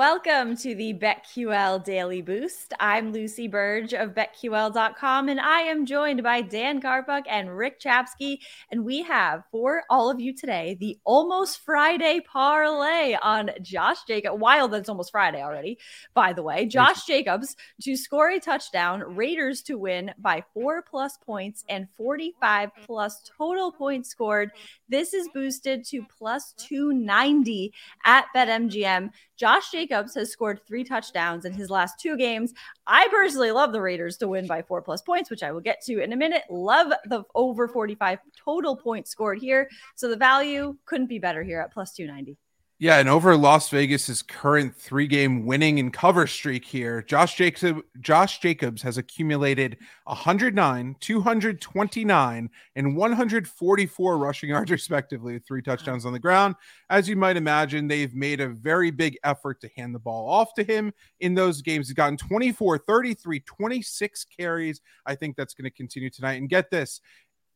Welcome 0.00 0.56
to 0.56 0.74
the 0.74 0.94
BetQL 0.94 1.84
Daily 1.84 2.22
Boost. 2.22 2.72
I'm 2.80 3.12
Lucy 3.12 3.48
Burge 3.48 3.92
of 3.92 4.14
BetQL.com, 4.14 5.28
and 5.28 5.38
I 5.38 5.60
am 5.60 5.84
joined 5.84 6.22
by 6.22 6.40
Dan 6.40 6.80
Karpuk 6.80 7.24
and 7.28 7.54
Rick 7.54 7.82
Chapsky. 7.82 8.38
And 8.70 8.86
we 8.86 9.02
have 9.02 9.42
for 9.52 9.82
all 9.90 10.10
of 10.10 10.18
you 10.18 10.34
today 10.34 10.78
the 10.80 10.98
Almost 11.04 11.60
Friday 11.66 12.22
parlay 12.26 13.14
on 13.22 13.50
Josh 13.60 14.04
Jacobs. 14.04 14.40
Wild 14.40 14.72
that's 14.72 14.88
almost 14.88 15.10
Friday 15.10 15.42
already, 15.42 15.78
by 16.14 16.32
the 16.32 16.42
way. 16.42 16.64
Josh 16.64 17.04
Jacobs 17.04 17.54
to 17.82 17.94
score 17.94 18.30
a 18.30 18.40
touchdown, 18.40 19.02
Raiders 19.06 19.60
to 19.64 19.76
win 19.76 20.14
by 20.16 20.42
four 20.54 20.80
plus 20.80 21.18
points, 21.18 21.62
and 21.68 21.86
45 21.98 22.70
plus 22.86 23.20
total 23.36 23.70
points 23.70 24.08
scored. 24.08 24.50
This 24.88 25.12
is 25.12 25.28
boosted 25.34 25.84
to 25.88 26.06
plus 26.18 26.54
290 26.56 27.74
at 28.06 28.24
BetMGM. 28.34 29.10
Josh 29.36 29.70
Jacobs 29.70 29.89
has 29.90 30.30
scored 30.30 30.60
three 30.66 30.84
touchdowns 30.84 31.44
in 31.44 31.52
his 31.52 31.70
last 31.70 32.00
two 32.00 32.16
games. 32.16 32.54
I 32.86 33.06
personally 33.10 33.50
love 33.50 33.72
the 33.72 33.80
Raiders 33.80 34.16
to 34.18 34.28
win 34.28 34.46
by 34.46 34.62
four 34.62 34.82
plus 34.82 35.02
points, 35.02 35.30
which 35.30 35.42
I 35.42 35.52
will 35.52 35.60
get 35.60 35.82
to 35.82 36.02
in 36.02 36.12
a 36.12 36.16
minute. 36.16 36.42
Love 36.48 36.92
the 37.06 37.24
over 37.34 37.68
45 37.68 38.18
total 38.36 38.76
points 38.76 39.10
scored 39.10 39.38
here. 39.38 39.68
So 39.96 40.08
the 40.08 40.16
value 40.16 40.76
couldn't 40.86 41.08
be 41.08 41.18
better 41.18 41.42
here 41.42 41.60
at 41.60 41.72
plus 41.72 41.92
290. 41.92 42.38
Yeah, 42.82 42.96
and 42.98 43.10
over 43.10 43.36
Las 43.36 43.68
Vegas's 43.68 44.22
current 44.22 44.74
three-game 44.74 45.44
winning 45.44 45.78
and 45.78 45.92
cover 45.92 46.26
streak 46.26 46.64
here, 46.64 47.02
Josh 47.02 47.34
Jacobs, 47.34 47.82
Josh 48.00 48.38
Jacobs 48.38 48.80
has 48.80 48.96
accumulated 48.96 49.76
109, 50.04 50.96
229, 50.98 52.50
and 52.76 52.96
144 52.96 54.16
rushing 54.16 54.48
yards 54.48 54.70
respectively, 54.70 55.34
with 55.34 55.46
three 55.46 55.60
touchdowns 55.60 56.06
on 56.06 56.14
the 56.14 56.18
ground. 56.18 56.54
As 56.88 57.06
you 57.06 57.16
might 57.16 57.36
imagine, 57.36 57.86
they've 57.86 58.14
made 58.14 58.40
a 58.40 58.48
very 58.48 58.90
big 58.90 59.18
effort 59.24 59.60
to 59.60 59.68
hand 59.76 59.94
the 59.94 59.98
ball 59.98 60.26
off 60.26 60.54
to 60.54 60.64
him 60.64 60.90
in 61.20 61.34
those 61.34 61.60
games. 61.60 61.88
He's 61.88 61.94
gotten 61.94 62.16
24, 62.16 62.78
33, 62.78 63.40
26 63.40 64.26
carries. 64.38 64.80
I 65.04 65.16
think 65.16 65.36
that's 65.36 65.52
going 65.52 65.64
to 65.64 65.70
continue 65.70 66.08
tonight. 66.08 66.40
And 66.40 66.48
get 66.48 66.70
this, 66.70 67.02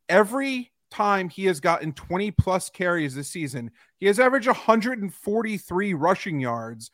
every 0.06 0.73
time 0.94 1.28
he 1.28 1.46
has 1.46 1.60
gotten 1.60 1.92
20 1.92 2.30
plus 2.30 2.70
carries 2.70 3.14
this 3.14 3.28
season, 3.28 3.70
he 3.98 4.06
has 4.06 4.20
averaged 4.20 4.46
143 4.46 5.94
rushing 5.94 6.40
yards 6.40 6.90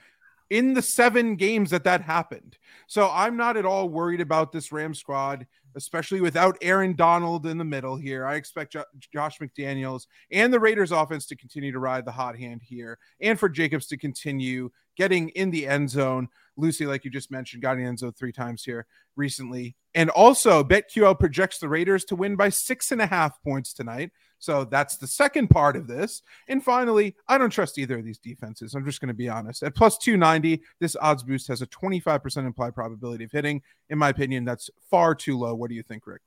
in 0.48 0.74
the 0.74 0.82
seven 0.82 1.36
games 1.36 1.70
that 1.70 1.84
that 1.84 2.02
happened. 2.02 2.58
So 2.86 3.08
I'm 3.12 3.36
not 3.36 3.56
at 3.56 3.66
all 3.66 3.88
worried 3.88 4.20
about 4.20 4.50
this 4.50 4.72
Ram 4.72 4.94
squad, 4.94 5.46
especially 5.76 6.20
without 6.20 6.56
Aaron 6.62 6.94
Donald 6.94 7.46
in 7.46 7.58
the 7.58 7.64
middle 7.64 7.96
here. 7.96 8.26
I 8.26 8.34
expect 8.34 8.72
jo- 8.72 8.84
Josh 9.12 9.38
McDaniels 9.38 10.06
and 10.30 10.52
the 10.52 10.60
Raiders 10.60 10.92
offense 10.92 11.26
to 11.26 11.36
continue 11.36 11.72
to 11.72 11.78
ride 11.78 12.04
the 12.04 12.12
hot 12.12 12.38
hand 12.38 12.62
here 12.62 12.98
and 13.20 13.38
for 13.38 13.48
Jacobs 13.48 13.86
to 13.88 13.96
continue 13.96 14.70
getting 14.96 15.30
in 15.30 15.50
the 15.50 15.66
end 15.66 15.90
zone. 15.90 16.28
Lucy, 16.56 16.86
like 16.86 17.04
you 17.04 17.10
just 17.10 17.30
mentioned, 17.30 17.62
got 17.62 17.72
in 17.72 17.82
the 17.82 17.88
end 17.88 17.98
zone 17.98 18.12
three 18.12 18.32
times 18.32 18.64
here 18.64 18.86
recently. 19.16 19.76
And 19.94 20.10
also, 20.10 20.62
BetQL 20.62 21.18
projects 21.18 21.58
the 21.58 21.68
Raiders 21.68 22.04
to 22.06 22.16
win 22.16 22.36
by 22.36 22.48
six 22.48 22.92
and 22.92 23.00
a 23.00 23.06
half 23.06 23.42
points 23.42 23.72
tonight. 23.72 24.10
So 24.40 24.64
that's 24.64 24.96
the 24.96 25.06
second 25.06 25.48
part 25.48 25.76
of 25.76 25.86
this. 25.86 26.22
And 26.48 26.64
finally, 26.64 27.14
I 27.28 27.38
don't 27.38 27.50
trust 27.50 27.78
either 27.78 27.98
of 27.98 28.04
these 28.04 28.18
defenses. 28.18 28.74
I'm 28.74 28.86
just 28.86 29.00
going 29.00 29.08
to 29.08 29.14
be 29.14 29.28
honest. 29.28 29.62
At 29.62 29.74
plus 29.74 29.98
290, 29.98 30.62
this 30.80 30.96
odds 31.00 31.22
boost 31.22 31.48
has 31.48 31.60
a 31.60 31.66
25% 31.66 32.46
implied 32.46 32.74
probability 32.74 33.24
of 33.24 33.32
hitting. 33.32 33.60
In 33.90 33.98
my 33.98 34.08
opinion, 34.08 34.46
that's 34.46 34.70
far 34.90 35.14
too 35.14 35.38
low. 35.38 35.54
What 35.60 35.68
do 35.68 35.74
you 35.76 35.82
think, 35.82 36.06
Rick? 36.06 36.22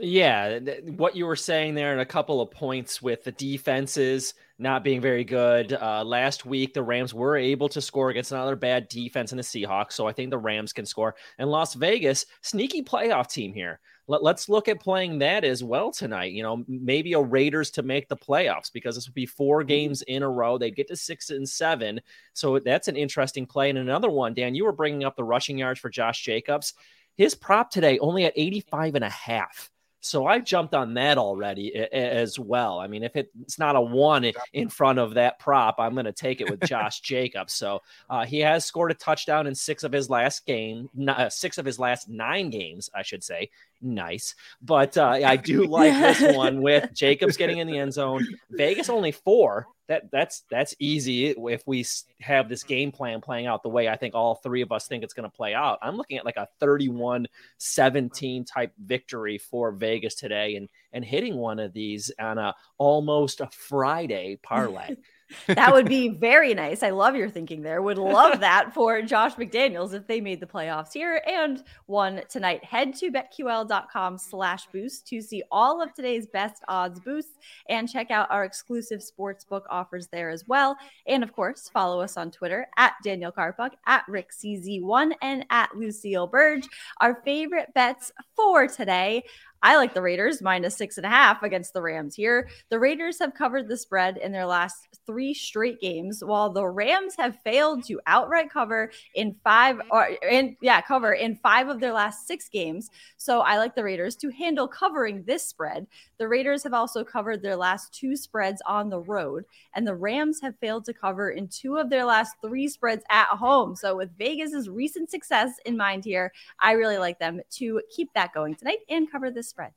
Yeah, 0.00 0.58
what 0.96 1.14
you 1.14 1.26
were 1.26 1.36
saying 1.36 1.74
there, 1.74 1.92
and 1.92 2.00
a 2.00 2.06
couple 2.06 2.40
of 2.40 2.50
points 2.50 3.00
with 3.00 3.22
the 3.22 3.32
defenses 3.32 4.34
not 4.58 4.82
being 4.82 5.00
very 5.00 5.22
good. 5.22 5.72
Uh, 5.72 6.02
last 6.04 6.44
week, 6.44 6.74
the 6.74 6.82
Rams 6.82 7.14
were 7.14 7.36
able 7.36 7.68
to 7.68 7.80
score 7.80 8.10
against 8.10 8.32
another 8.32 8.56
bad 8.56 8.88
defense 8.88 9.30
in 9.30 9.36
the 9.36 9.44
Seahawks, 9.44 9.92
so 9.92 10.08
I 10.08 10.12
think 10.12 10.30
the 10.30 10.38
Rams 10.38 10.72
can 10.72 10.86
score. 10.86 11.14
And 11.38 11.48
Las 11.48 11.74
Vegas, 11.74 12.26
sneaky 12.42 12.82
playoff 12.82 13.28
team 13.28 13.52
here. 13.54 13.78
Let, 14.08 14.22
us 14.22 14.48
look 14.48 14.68
at 14.68 14.80
playing 14.80 15.18
that 15.18 15.44
as 15.44 15.62
well 15.62 15.92
tonight. 15.92 16.32
You 16.32 16.42
know, 16.42 16.64
maybe 16.66 17.12
a 17.12 17.20
Raiders 17.20 17.70
to 17.72 17.82
make 17.82 18.08
the 18.08 18.16
playoffs 18.16 18.72
because 18.72 18.96
this 18.96 19.06
would 19.06 19.14
be 19.14 19.26
four 19.26 19.60
mm-hmm. 19.60 19.68
games 19.68 20.02
in 20.02 20.22
a 20.22 20.28
row. 20.28 20.58
They'd 20.58 20.76
get 20.76 20.88
to 20.88 20.96
six 20.96 21.30
and 21.30 21.48
seven, 21.48 22.00
so 22.32 22.58
that's 22.58 22.88
an 22.88 22.96
interesting 22.96 23.46
play. 23.46 23.70
And 23.70 23.78
another 23.78 24.10
one, 24.10 24.34
Dan, 24.34 24.54
you 24.54 24.64
were 24.64 24.72
bringing 24.72 25.04
up 25.04 25.14
the 25.14 25.24
rushing 25.24 25.58
yards 25.58 25.78
for 25.78 25.88
Josh 25.88 26.22
Jacobs. 26.22 26.74
His 27.18 27.34
prop 27.34 27.70
today 27.70 27.98
only 27.98 28.24
at 28.24 28.32
85 28.36 28.94
and 28.94 29.04
a 29.04 29.10
half. 29.10 29.70
So 30.00 30.26
I 30.26 30.38
jumped 30.38 30.74
on 30.74 30.94
that 30.94 31.18
already 31.18 31.74
as 31.74 32.38
well. 32.38 32.78
I 32.78 32.86
mean, 32.86 33.02
if 33.02 33.16
it's 33.16 33.58
not 33.58 33.74
a 33.74 33.80
one 33.80 34.30
in 34.52 34.68
front 34.68 35.00
of 35.00 35.14
that 35.14 35.40
prop, 35.40 35.74
I'm 35.78 35.94
going 35.94 36.06
to 36.06 36.12
take 36.12 36.40
it 36.40 36.48
with 36.48 36.60
Josh 36.68 37.00
Jacobs. 37.00 37.52
So 37.52 37.82
uh, 38.08 38.24
he 38.24 38.38
has 38.38 38.64
scored 38.64 38.92
a 38.92 38.94
touchdown 38.94 39.48
in 39.48 39.54
six 39.56 39.82
of 39.82 39.90
his 39.90 40.08
last 40.08 40.46
game, 40.46 40.88
uh, 41.08 41.28
six 41.28 41.58
of 41.58 41.66
his 41.66 41.80
last 41.80 42.08
nine 42.08 42.50
games, 42.50 42.88
I 42.94 43.02
should 43.02 43.24
say 43.24 43.50
nice. 43.82 44.36
But 44.62 44.96
uh, 44.96 45.18
I 45.24 45.36
do 45.36 45.66
like 45.66 45.92
this 45.92 46.36
one 46.36 46.62
with 46.62 46.94
Jacobs 46.94 47.36
getting 47.36 47.58
in 47.58 47.66
the 47.66 47.78
end 47.78 47.92
zone. 47.92 48.24
Vegas 48.50 48.88
only 48.88 49.12
four. 49.12 49.66
That 49.88 50.10
that's 50.10 50.42
that's 50.50 50.74
easy 50.78 51.28
if 51.28 51.62
we 51.66 51.84
have 52.20 52.48
this 52.48 52.62
game 52.62 52.92
plan 52.92 53.20
playing 53.20 53.46
out 53.46 53.62
the 53.62 53.70
way 53.70 53.88
I 53.88 53.96
think 53.96 54.14
all 54.14 54.34
three 54.34 54.60
of 54.60 54.70
us 54.70 54.86
think 54.86 55.02
it's 55.02 55.14
going 55.14 55.28
to 55.28 55.34
play 55.34 55.54
out. 55.54 55.78
I'm 55.80 55.96
looking 55.96 56.18
at 56.18 56.26
like 56.26 56.36
a 56.36 56.48
31-17 56.60 58.46
type 58.46 58.72
victory 58.78 59.38
for 59.38 59.72
Vegas 59.72 60.14
today 60.14 60.56
and 60.56 60.68
and 60.92 61.04
hitting 61.04 61.36
one 61.36 61.58
of 61.58 61.72
these 61.72 62.10
on 62.20 62.38
a 62.38 62.54
almost 62.76 63.40
a 63.40 63.48
Friday 63.50 64.38
parlay 64.42 64.96
that 65.46 65.72
would 65.72 65.88
be 65.88 66.08
very 66.08 66.54
nice. 66.54 66.82
I 66.82 66.90
love 66.90 67.16
your 67.16 67.28
thinking 67.28 67.62
there. 67.62 67.82
Would 67.82 67.98
love 67.98 68.40
that 68.40 68.72
for 68.72 69.02
Josh 69.02 69.34
McDaniels 69.34 69.94
if 69.94 70.06
they 70.06 70.20
made 70.20 70.40
the 70.40 70.46
playoffs 70.46 70.92
here 70.92 71.22
and 71.26 71.62
won 71.86 72.22
tonight. 72.28 72.64
Head 72.64 72.94
to 72.96 73.10
betql.com 73.10 74.18
slash 74.18 74.66
boost 74.66 75.06
to 75.08 75.20
see 75.20 75.42
all 75.50 75.82
of 75.82 75.92
today's 75.94 76.26
best 76.26 76.62
odds 76.68 77.00
boosts 77.00 77.38
and 77.68 77.88
check 77.88 78.10
out 78.10 78.30
our 78.30 78.44
exclusive 78.44 79.00
sportsbook 79.00 79.62
offers 79.70 80.08
there 80.08 80.30
as 80.30 80.46
well. 80.48 80.76
And 81.06 81.22
of 81.22 81.32
course, 81.32 81.68
follow 81.68 82.00
us 82.00 82.16
on 82.16 82.30
Twitter 82.30 82.68
at 82.76 82.94
Daniel 83.02 83.32
Karpuk, 83.32 83.72
at 83.86 84.04
RickCZ1, 84.06 85.12
and 85.22 85.44
at 85.50 85.76
Lucille 85.76 86.26
Burge. 86.26 86.68
Our 87.00 87.22
favorite 87.24 87.72
bets 87.74 88.12
for 88.34 88.66
today 88.66 89.24
I 89.62 89.76
like 89.76 89.94
the 89.94 90.02
Raiders 90.02 90.40
minus 90.40 90.76
six 90.76 90.98
and 90.98 91.06
a 91.06 91.10
half 91.10 91.42
against 91.42 91.72
the 91.72 91.82
Rams 91.82 92.14
here. 92.14 92.48
The 92.70 92.78
Raiders 92.78 93.18
have 93.18 93.34
covered 93.34 93.68
the 93.68 93.76
spread 93.76 94.16
in 94.18 94.30
their 94.30 94.46
last 94.46 94.88
three 95.06 95.34
straight 95.34 95.80
games, 95.80 96.22
while 96.24 96.50
the 96.50 96.66
Rams 96.66 97.14
have 97.18 97.40
failed 97.42 97.84
to 97.86 98.00
outright 98.06 98.50
cover 98.50 98.92
in 99.14 99.34
five 99.42 99.80
or 99.90 100.10
in 100.28 100.56
yeah, 100.60 100.80
cover 100.80 101.12
in 101.12 101.36
five 101.36 101.68
of 101.68 101.80
their 101.80 101.92
last 101.92 102.26
six 102.26 102.48
games. 102.48 102.90
So 103.16 103.40
I 103.40 103.58
like 103.58 103.74
the 103.74 103.84
Raiders 103.84 104.14
to 104.16 104.30
handle 104.30 104.68
covering 104.68 105.24
this 105.24 105.44
spread. 105.44 105.86
The 106.18 106.28
Raiders 106.28 106.62
have 106.62 106.74
also 106.74 107.02
covered 107.02 107.42
their 107.42 107.56
last 107.56 107.92
two 107.92 108.16
spreads 108.16 108.62
on 108.66 108.90
the 108.90 109.00
road, 109.00 109.44
and 109.74 109.86
the 109.86 109.94
Rams 109.94 110.40
have 110.40 110.58
failed 110.60 110.84
to 110.84 110.94
cover 110.94 111.30
in 111.30 111.48
two 111.48 111.78
of 111.78 111.90
their 111.90 112.04
last 112.04 112.36
three 112.42 112.68
spreads 112.68 113.02
at 113.10 113.26
home. 113.26 113.74
So 113.74 113.96
with 113.96 114.16
Vegas's 114.18 114.68
recent 114.68 115.10
success 115.10 115.52
in 115.66 115.76
mind 115.76 116.04
here, 116.04 116.32
I 116.60 116.72
really 116.72 116.98
like 116.98 117.18
them 117.18 117.40
to 117.52 117.82
keep 117.94 118.12
that 118.14 118.32
going 118.32 118.54
tonight 118.54 118.78
and 118.88 119.10
cover 119.10 119.30
this 119.30 119.47
spread. 119.48 119.72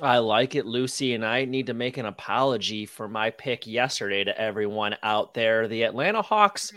I 0.00 0.18
like 0.18 0.54
it, 0.54 0.66
Lucy, 0.66 1.14
and 1.14 1.24
I 1.24 1.44
need 1.44 1.66
to 1.66 1.74
make 1.74 1.96
an 1.96 2.06
apology 2.06 2.86
for 2.86 3.08
my 3.08 3.30
pick 3.30 3.66
yesterday 3.66 4.24
to 4.24 4.40
everyone 4.40 4.96
out 5.02 5.34
there. 5.34 5.66
The 5.68 5.82
Atlanta 5.82 6.22
Hawks 6.22 6.72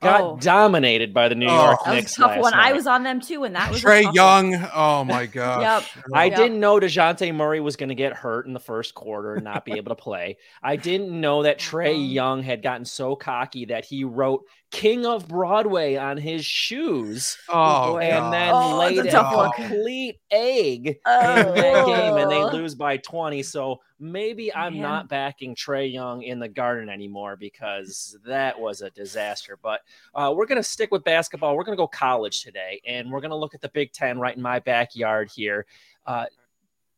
got 0.00 0.20
oh. 0.20 0.38
dominated 0.40 1.14
by 1.14 1.28
the 1.28 1.34
New 1.34 1.46
oh. 1.48 1.64
York 1.64 1.86
Knicks. 1.86 2.14
tough 2.14 2.38
one. 2.38 2.52
Night. 2.52 2.70
I 2.70 2.72
was 2.72 2.86
on 2.86 3.02
them 3.02 3.20
too, 3.20 3.44
and 3.44 3.54
that 3.56 3.70
was 3.70 3.82
Trae 3.82 4.12
Young. 4.14 4.52
One. 4.52 4.70
Oh 4.74 5.04
my 5.04 5.26
god! 5.32 5.62
yep. 5.62 6.04
I 6.14 6.26
yep. 6.26 6.36
didn't 6.36 6.60
know 6.60 6.78
Dejounte 6.78 7.34
Murray 7.34 7.60
was 7.60 7.76
going 7.76 7.88
to 7.88 7.94
get 7.94 8.12
hurt 8.12 8.46
in 8.46 8.52
the 8.52 8.60
first 8.60 8.94
quarter 8.94 9.34
and 9.34 9.44
not 9.44 9.64
be 9.64 9.72
able 9.76 9.90
to 9.90 10.00
play. 10.00 10.36
I 10.62 10.76
didn't 10.76 11.18
know 11.18 11.42
that 11.44 11.58
Trae 11.58 11.90
uh-huh. 11.90 11.98
Young 11.98 12.42
had 12.42 12.62
gotten 12.62 12.84
so 12.84 13.16
cocky 13.16 13.66
that 13.66 13.84
he 13.84 14.04
wrote 14.04 14.44
King 14.70 15.06
of 15.06 15.26
Broadway 15.26 15.96
on 15.96 16.18
his 16.18 16.44
shoes. 16.44 17.38
Oh, 17.48 17.98
and 17.98 18.24
God. 18.24 18.32
then 18.32 18.54
oh, 18.54 18.78
laid 18.78 19.06
a 19.06 19.50
complete 19.56 20.20
egg 20.30 20.98
oh. 21.06 21.36
in 21.36 21.54
that 21.54 21.86
game, 21.86 22.16
and 22.16 22.30
they 22.30 22.44
lose 22.44 22.74
by 22.74 22.98
20. 22.98 23.42
So 23.42 23.80
maybe 23.98 24.54
I'm 24.54 24.74
Man. 24.74 24.82
not 24.82 25.08
backing 25.08 25.54
Trae 25.54 25.90
Young 25.90 26.22
in 26.22 26.38
the 26.38 26.48
garden 26.48 26.90
anymore 26.90 27.36
because 27.36 28.18
that 28.26 28.58
was 28.58 28.82
a 28.82 28.90
disaster. 28.90 29.58
But 29.62 29.80
uh, 30.14 30.34
we're 30.36 30.46
going 30.46 30.60
to 30.60 30.68
stick 30.68 30.90
with 30.90 31.02
basketball. 31.02 31.56
We're 31.56 31.64
going 31.64 31.76
to 31.76 31.82
go 31.82 31.88
college 31.88 32.42
today, 32.42 32.80
and 32.86 33.10
we're 33.10 33.20
going 33.20 33.30
to 33.30 33.36
look 33.36 33.54
at 33.54 33.62
the 33.62 33.70
Big 33.70 33.92
Ten 33.92 34.18
right 34.18 34.36
in 34.36 34.42
my 34.42 34.58
backyard 34.58 35.30
here. 35.34 35.66
Uh, 36.06 36.26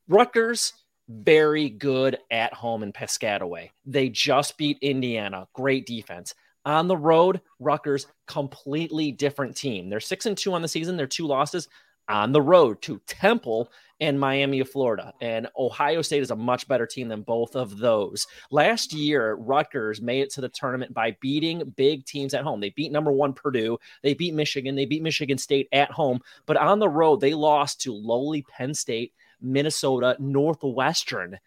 Rutgers 0.09 0.73
very 1.09 1.69
good 1.69 2.19
at 2.31 2.55
home 2.55 2.83
in 2.83 2.93
Piscataway. 2.93 3.71
They 3.85 4.09
just 4.09 4.57
beat 4.57 4.79
Indiana. 4.81 5.49
Great 5.55 5.87
defense. 5.87 6.35
On 6.65 6.89
the 6.89 6.97
road, 6.97 7.41
Rutgers, 7.59 8.07
completely 8.27 9.13
different 9.13 9.57
team. 9.57 9.89
They're 9.89 10.01
six 10.01 10.27
and 10.27 10.37
two 10.37 10.53
on 10.53 10.63
the 10.63 10.69
season. 10.69 10.97
They're 10.97 11.07
two 11.07 11.27
losses 11.27 11.69
on 12.11 12.33
the 12.33 12.43
road 12.43 12.83
to 12.83 13.01
Temple 13.07 13.71
and 14.01 14.19
Miami 14.19 14.61
of 14.61 14.69
Florida. 14.69 15.13
And 15.21 15.47
Ohio 15.57 16.03
State 16.03 16.23
is 16.23 16.31
a 16.31 16.37
much 16.37 16.67
better 16.67 16.87
team 16.87 17.09
than 17.09 17.23
both 17.23 17.55
of 17.55 17.79
those. 17.79 18.27
Last 18.51 18.93
year, 18.93 19.35
Rutgers 19.35 20.03
made 20.03 20.23
it 20.23 20.31
to 20.31 20.41
the 20.41 20.49
tournament 20.49 20.93
by 20.93 21.17
beating 21.21 21.73
big 21.77 22.05
teams 22.05 22.35
at 22.35 22.43
home. 22.43 22.61
They 22.61 22.71
beat 22.71 22.93
number 22.93 23.13
one 23.13 23.33
Purdue, 23.33 23.79
they 24.03 24.15
beat 24.15 24.35
Michigan, 24.35 24.75
they 24.75 24.87
beat 24.87 25.03
Michigan 25.03 25.39
State 25.39 25.69
at 25.73 25.91
home, 25.91 26.21
but 26.47 26.57
on 26.57 26.79
the 26.79 26.89
road, 26.89 27.21
they 27.21 27.35
lost 27.35 27.83
to 27.83 27.95
lowly 27.95 28.43
Penn 28.43 28.75
State, 28.75 29.13
Minnesota, 29.41 30.17
Northwestern 30.19 31.39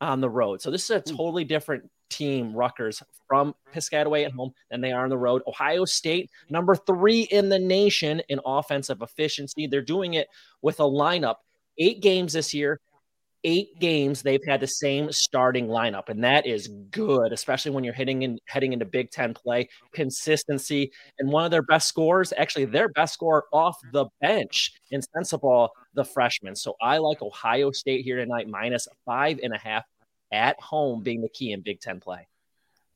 on 0.00 0.20
the 0.20 0.30
road. 0.30 0.60
So 0.60 0.70
this 0.70 0.84
is 0.84 0.90
a 0.90 1.00
totally 1.00 1.44
different 1.44 1.90
team, 2.12 2.54
Rutgers, 2.54 3.02
from 3.26 3.54
Piscataway 3.74 4.24
at 4.24 4.30
mm-hmm. 4.30 4.38
home 4.38 4.52
than 4.70 4.80
they 4.80 4.92
are 4.92 5.04
on 5.04 5.10
the 5.10 5.18
road. 5.18 5.42
Ohio 5.46 5.84
State, 5.84 6.30
number 6.50 6.76
three 6.76 7.22
in 7.22 7.48
the 7.48 7.58
nation 7.58 8.20
in 8.28 8.40
offensive 8.44 9.02
efficiency. 9.02 9.66
They're 9.66 9.82
doing 9.82 10.14
it 10.14 10.28
with 10.60 10.80
a 10.80 10.84
lineup. 10.84 11.36
Eight 11.78 12.02
games 12.02 12.34
this 12.34 12.52
year, 12.52 12.80
eight 13.44 13.78
games 13.80 14.22
they've 14.22 14.44
had 14.46 14.60
the 14.60 14.66
same 14.66 15.10
starting 15.10 15.66
lineup, 15.66 16.08
and 16.08 16.22
that 16.22 16.46
is 16.46 16.68
good, 16.90 17.32
especially 17.32 17.70
when 17.72 17.84
you're 17.84 17.94
hitting 17.94 18.22
in 18.22 18.38
heading 18.46 18.72
into 18.72 18.84
Big 18.84 19.10
Ten 19.10 19.34
play. 19.34 19.68
Consistency 19.92 20.92
and 21.18 21.30
one 21.30 21.44
of 21.44 21.50
their 21.50 21.62
best 21.62 21.88
scores, 21.88 22.32
actually 22.36 22.66
their 22.66 22.88
best 22.90 23.14
score 23.14 23.44
off 23.52 23.76
the 23.92 24.06
bench 24.20 24.72
in 24.90 25.00
Sensabaugh, 25.16 25.68
the 25.94 26.04
freshman. 26.04 26.54
So 26.54 26.74
I 26.80 26.98
like 26.98 27.22
Ohio 27.22 27.70
State 27.72 28.04
here 28.04 28.16
tonight, 28.16 28.48
minus 28.48 28.86
five 29.04 29.40
and 29.42 29.54
a 29.54 29.58
half 29.58 29.84
at 30.32 30.60
home 30.60 31.02
being 31.02 31.20
the 31.20 31.28
key 31.28 31.52
in 31.52 31.60
Big 31.60 31.80
Ten 31.80 32.00
play. 32.00 32.26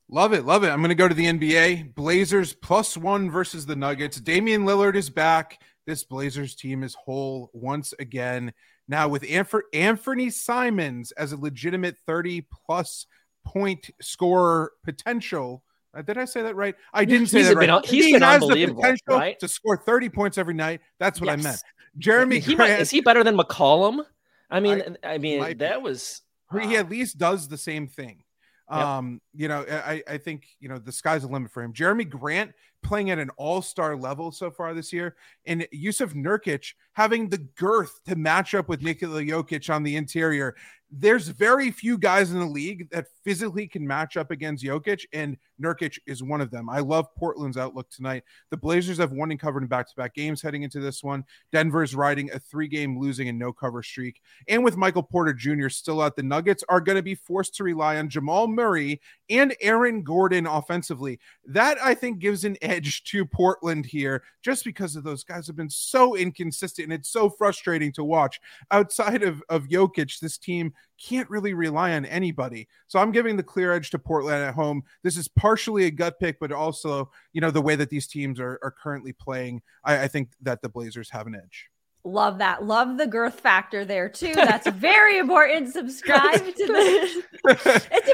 Love 0.09 0.33
it. 0.33 0.45
Love 0.45 0.63
it. 0.63 0.69
I'm 0.69 0.79
going 0.79 0.89
to 0.89 0.95
go 0.95 1.07
to 1.07 1.13
the 1.13 1.25
NBA. 1.25 1.93
Blazers 1.93 2.53
plus 2.53 2.95
one 2.97 3.29
versus 3.29 3.65
the 3.65 3.75
Nuggets. 3.75 4.19
Damian 4.19 4.63
Lillard 4.63 4.95
is 4.95 5.09
back. 5.09 5.61
This 5.85 6.03
Blazers 6.03 6.55
team 6.55 6.83
is 6.83 6.95
whole 6.95 7.49
once 7.53 7.93
again. 7.99 8.53
Now, 8.87 9.09
with 9.09 9.23
Anfernee 9.23 10.31
Simons 10.31 11.11
as 11.13 11.33
a 11.33 11.37
legitimate 11.37 11.97
30 12.05 12.47
plus 12.65 13.05
point 13.47 13.89
scorer 14.01 14.73
potential. 14.83 15.63
Uh, 15.93 16.01
did 16.01 16.17
I 16.17 16.25
say 16.25 16.41
that 16.41 16.55
right? 16.55 16.75
I 16.93 17.05
didn't 17.05 17.27
say 17.27 17.39
he's 17.39 17.49
that 17.49 17.55
right. 17.55 17.85
He's 17.85 18.05
he 18.05 18.13
been 18.13 18.21
has 18.21 18.41
the 18.41 18.67
potential 18.67 19.15
right? 19.15 19.39
to 19.39 19.47
score 19.47 19.77
30 19.77 20.09
points 20.09 20.37
every 20.37 20.53
night. 20.53 20.81
That's 20.99 21.19
what 21.19 21.27
yes. 21.27 21.39
I 21.39 21.49
meant. 21.49 21.61
Jerami 21.99 22.43
he 22.43 22.55
Grant, 22.55 22.71
might, 22.71 22.79
is 22.81 22.89
he 22.89 23.01
better 23.01 23.23
than 23.23 23.37
McCollum? 23.37 24.05
I 24.49 24.59
mean, 24.59 24.97
I, 25.03 25.13
I 25.13 25.17
mean, 25.17 25.57
that 25.57 25.81
was 25.81 26.21
he 26.51 26.77
at 26.77 26.89
least 26.89 27.17
does 27.17 27.47
the 27.47 27.57
same 27.57 27.87
thing. 27.87 28.23
Yep. 28.69 28.79
Um, 28.79 29.21
you 29.33 29.47
know, 29.47 29.65
I, 29.69 30.03
I 30.07 30.17
think 30.17 30.45
you 30.59 30.67
know 30.67 30.77
the 30.77 30.91
sky's 30.91 31.21
the 31.21 31.29
limit 31.29 31.51
for 31.51 31.63
him. 31.63 31.71
Jerami 31.71 32.09
Grant 32.09 32.51
playing 32.83 33.11
at 33.11 33.17
an 33.17 33.29
all-star 33.37 33.95
level 33.95 34.31
so 34.31 34.51
far 34.51 34.73
this 34.73 34.91
year, 34.91 35.15
and 35.45 35.65
Jusuf 35.73 36.13
Nurkic 36.13 36.73
having 36.91 37.29
the 37.29 37.37
girth 37.37 38.01
to 38.07 38.17
match 38.17 38.53
up 38.53 38.67
with 38.67 38.81
Nikola 38.81 39.23
Jokic 39.23 39.73
on 39.73 39.83
the 39.83 39.95
interior 39.95 40.53
there's 40.91 41.27
very 41.27 41.71
few 41.71 41.97
guys 41.97 42.31
in 42.31 42.39
the 42.39 42.45
league 42.45 42.89
that 42.91 43.07
physically 43.23 43.67
can 43.67 43.85
match 43.85 44.17
up 44.17 44.31
against 44.31 44.63
Jokic, 44.63 45.05
and 45.13 45.37
Nurkic 45.61 45.99
is 46.05 46.23
one 46.23 46.41
of 46.41 46.51
them. 46.51 46.69
I 46.69 46.79
love 46.79 47.13
Portland's 47.15 47.57
outlook 47.57 47.89
tonight. 47.89 48.23
The 48.49 48.57
Blazers 48.57 48.97
have 48.97 49.11
won 49.11 49.31
and 49.31 49.39
covered 49.39 49.63
in 49.63 49.67
back 49.67 49.89
to 49.89 49.95
back 49.95 50.13
games 50.13 50.41
heading 50.41 50.63
into 50.63 50.79
this 50.79 51.03
one. 51.03 51.25
Denver's 51.51 51.95
riding 51.95 52.31
a 52.31 52.39
three 52.39 52.67
game 52.67 52.99
losing 52.99 53.29
and 53.29 53.39
no 53.39 53.51
cover 53.51 53.83
streak. 53.83 54.21
And 54.47 54.63
with 54.63 54.77
Michael 54.77 55.03
Porter 55.03 55.33
Jr. 55.33 55.69
still 55.69 56.01
out, 56.01 56.15
the 56.15 56.23
Nuggets 56.23 56.63
are 56.69 56.81
going 56.81 56.95
to 56.95 57.03
be 57.03 57.15
forced 57.15 57.55
to 57.55 57.63
rely 57.63 57.97
on 57.97 58.09
Jamal 58.09 58.47
Murray 58.47 59.01
and 59.29 59.55
Aaron 59.61 60.03
Gordon 60.03 60.45
offensively. 60.45 61.19
That 61.45 61.77
I 61.83 61.95
think 61.95 62.19
gives 62.19 62.43
an 62.43 62.57
edge 62.61 63.03
to 63.05 63.25
Portland 63.25 63.85
here 63.85 64.23
just 64.41 64.63
because 64.63 64.95
of 64.95 65.03
those 65.03 65.23
guys 65.23 65.47
have 65.47 65.55
been 65.55 65.69
so 65.69 66.15
inconsistent 66.15 66.85
and 66.85 66.93
it's 66.93 67.09
so 67.09 67.29
frustrating 67.29 67.91
to 67.93 68.03
watch. 68.03 68.39
Outside 68.71 69.23
of, 69.23 69.43
of 69.49 69.67
Jokic, 69.67 70.19
this 70.19 70.37
team 70.37 70.73
can't 70.97 71.29
really 71.29 71.53
rely 71.53 71.93
on 71.93 72.05
anybody. 72.05 72.67
So 72.87 72.99
I'm 72.99 73.11
giving 73.11 73.37
the 73.37 73.43
clear 73.43 73.73
edge 73.73 73.89
to 73.91 73.99
Portland 73.99 74.43
at 74.43 74.53
home. 74.53 74.83
This 75.03 75.17
is 75.17 75.27
partially 75.27 75.85
a 75.85 75.91
gut 75.91 76.19
pick, 76.19 76.39
but 76.39 76.51
also, 76.51 77.11
you 77.33 77.41
know, 77.41 77.51
the 77.51 77.61
way 77.61 77.75
that 77.75 77.89
these 77.89 78.07
teams 78.07 78.39
are, 78.39 78.59
are 78.61 78.71
currently 78.71 79.13
playing, 79.13 79.61
I, 79.83 80.03
I 80.03 80.07
think 80.07 80.31
that 80.41 80.61
the 80.61 80.69
Blazers 80.69 81.09
have 81.11 81.27
an 81.27 81.35
edge. 81.35 81.69
Love 82.03 82.37
that. 82.37 82.63
Love 82.63 82.97
the 82.97 83.05
girth 83.05 83.39
factor 83.41 83.83
there 83.83 84.07
too. 84.07 84.33
That's 84.33 84.67
very 84.67 85.17
important. 85.17 85.73
Subscribe 85.73 86.39
to 86.39 86.65
the. 86.65 87.23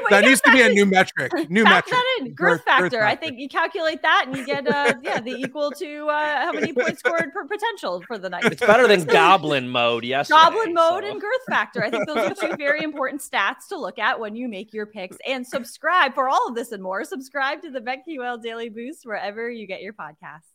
that 0.10 0.24
needs 0.26 0.42
to 0.42 0.52
be 0.52 0.62
a 0.62 0.70
new 0.70 0.86
metric. 0.86 1.32
New 1.50 1.64
metric. 1.64 1.92
That 1.92 2.18
in. 2.20 2.34
Girth, 2.34 2.36
girth, 2.36 2.64
factor. 2.64 2.90
girth. 2.90 3.04
I 3.04 3.16
think 3.16 3.38
you 3.38 3.48
calculate 3.48 4.02
that 4.02 4.26
and 4.28 4.36
you 4.36 4.46
get 4.46 4.68
uh 4.68 4.96
yeah 5.04 5.20
the 5.20 5.32
equal 5.32 5.70
to 5.72 6.08
uh 6.08 6.46
how 6.46 6.54
many 6.54 6.74
points 6.74 7.00
scored 7.00 7.32
per 7.32 7.46
potential 7.46 8.04
for 8.08 8.18
the 8.18 8.30
night. 8.30 8.46
It's 8.46 8.62
better 8.62 8.88
than 8.88 9.04
goblin 9.04 9.70
mode. 9.70 10.06
Yes. 10.06 10.30
Goblin 10.30 10.74
mode 10.74 11.04
so. 11.04 11.12
and 11.12 11.22
girth 11.22 11.44
factor. 11.48 11.84
I 11.84 11.92
think 11.92 12.08
those 12.08 12.18
are 12.18 12.34
two 12.34 12.56
very 12.58 12.84
important 12.84 13.22
stats 13.22 13.68
to 13.70 13.78
look 13.78 14.00
at 14.00 14.20
when 14.20 14.36
you 14.36 14.48
make 14.48 14.74
your 14.74 14.88
picks. 14.88 15.18
And 15.28 15.46
subscribe 15.46 16.16
for 16.16 16.30
all 16.30 16.48
of 16.48 16.56
this 16.56 16.72
and 16.72 16.82
more. 16.82 17.04
Subscribe 17.04 17.62
to 17.62 17.70
the 17.70 17.80
BetQL 17.80 18.42
Daily 18.42 18.70
Boost 18.70 19.06
wherever 19.06 19.52
you 19.52 19.68
get 19.68 19.82
your 19.82 19.94
podcasts. 19.94 20.53